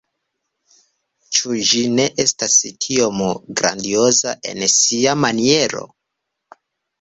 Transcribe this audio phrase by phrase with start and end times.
[1.39, 2.55] Ĉu ĝi ne estas
[2.85, 3.19] tiom
[3.61, 5.85] grandioza en sia maniero?